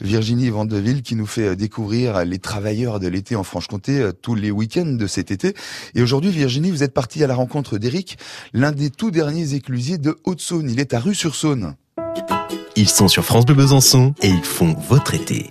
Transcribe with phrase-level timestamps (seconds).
[0.00, 4.86] Virginie Vandeville qui nous fait découvrir les travailleurs de l'été en Franche-Comté tous les week-ends
[4.86, 5.54] de cet été.
[5.96, 8.16] Et aujourd'hui, Virginie, vous êtes partie à la rencontre d'Éric,
[8.52, 10.70] l'un des tout derniers éclusiers de Haute-Saône.
[10.70, 11.74] Il est à Rue-sur-Saône.
[12.76, 15.50] Ils sont sur France Bleu Besançon et ils font votre été.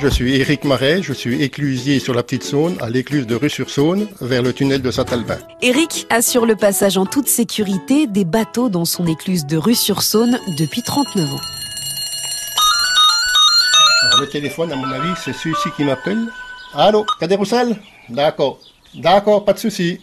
[0.00, 4.08] Je suis Éric Marais, je suis éclusier sur la Petite Saône, à l'écluse de Rue-sur-Saône,
[4.20, 5.38] vers le tunnel de Saint-Albin.
[5.62, 10.82] Éric assure le passage en toute sécurité des bateaux dans son écluse de Rue-sur-Saône depuis
[10.82, 11.59] 39 ans.
[14.18, 16.26] Le téléphone, à mon avis, c'est celui-ci qui m'appelle.
[16.74, 17.38] Allô, Cadet
[18.08, 18.58] D'accord.
[18.94, 20.00] D'accord, pas de souci.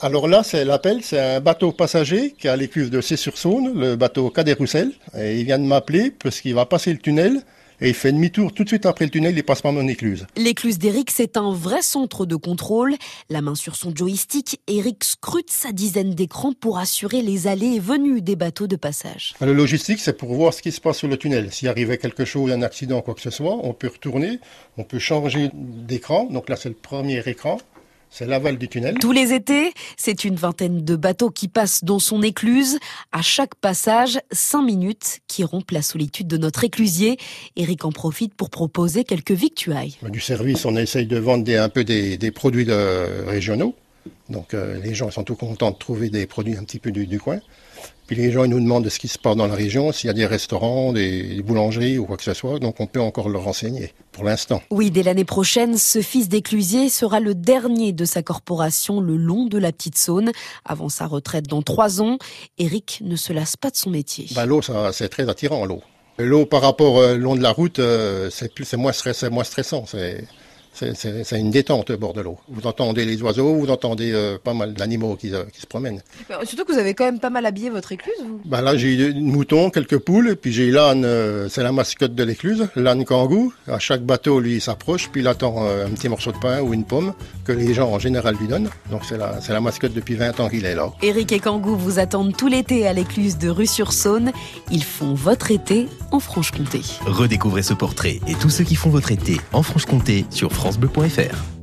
[0.00, 3.96] Alors là, c'est l'appel, c'est un bateau passager qui est à l'écluse de C-sur-Saône, le
[3.96, 4.92] bateau Cadet Roussel.
[5.18, 7.42] Et il vient de m'appeler parce qu'il va passer le tunnel
[7.80, 10.26] et il fait demi-tour tout de suite après le tunnel, il passe par mon écluse.
[10.36, 12.94] L'écluse d'Eric, c'est un vrai centre de contrôle.
[13.30, 17.80] La main sur son joystick, Eric scrute sa dizaine d'écrans pour assurer les allées et
[17.80, 19.34] venues des bateaux de passage.
[19.40, 21.52] Le logistique, c'est pour voir ce qui se passe sur le tunnel.
[21.52, 24.40] S'il arrivait quelque chose, un accident, quoi que ce soit, on peut retourner,
[24.76, 26.24] on peut changer d'écran.
[26.24, 27.58] Donc là, c'est le premier écran.
[28.10, 28.96] C'est l'aval du tunnel.
[29.00, 32.78] Tous les étés, c'est une vingtaine de bateaux qui passent dans son écluse.
[33.12, 37.18] À chaque passage, cinq minutes qui rompent la solitude de notre éclusier.
[37.56, 39.96] Eric en profite pour proposer quelques victuailles.
[40.08, 42.66] Du service, on essaye de vendre un peu des, produits
[43.26, 43.74] régionaux.
[44.28, 47.20] Donc euh, les gens sont tout contents de trouver des produits un petit peu du
[47.20, 47.40] coin.
[48.06, 50.08] Puis les gens ils nous demandent de ce qui se passe dans la région, s'il
[50.08, 52.58] y a des restaurants, des boulangeries ou quoi que ce soit.
[52.58, 54.62] Donc on peut encore leur renseigner pour l'instant.
[54.70, 59.46] Oui, dès l'année prochaine, ce fils d'éclusier sera le dernier de sa corporation le long
[59.46, 60.32] de la Petite Saône.
[60.64, 62.18] Avant sa retraite dans trois ans,
[62.58, 64.26] Eric ne se lasse pas de son métier.
[64.34, 64.60] Bah, l'eau,
[64.92, 65.82] c'est très attirant, l'eau.
[66.18, 68.92] L'eau par rapport au euh, long de la route, euh, c'est moins,
[69.30, 69.84] moins stressant.
[69.86, 70.24] C'est
[70.94, 72.38] c'est une détente au bord de l'eau.
[72.48, 76.02] Vous entendez les oiseaux, vous entendez euh, pas mal d'animaux qui, euh, qui, se promènent.
[76.44, 78.96] Surtout que vous avez quand même pas mal habillé votre écluse, vous bah Là, j'ai
[78.96, 83.52] des moutons, quelques poules, puis j'ai l'âne, euh, c'est la mascotte de l'écluse, l'âne kangou.
[83.66, 86.74] À chaque bateau, lui, il s'approche, puis il attend un petit morceau de pain ou
[86.74, 88.70] une pomme que les gens en général lui donnent.
[88.90, 90.92] Donc c'est la, la mascotte depuis 20 ans qu'il est là.
[91.02, 94.32] Éric et Kangou vous attendent tout l'été à l'écluse de Rue-sur-Saône.
[94.70, 96.80] Ils font votre été en Franche-Comté.
[97.06, 101.57] Redécouvrez ce portrait et tous ceux qui font votre été en Franche-Comté sur francebleu.fr.